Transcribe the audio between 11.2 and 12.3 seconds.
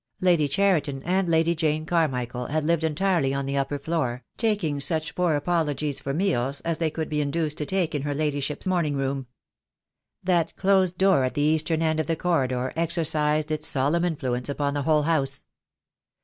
at the eastern end of the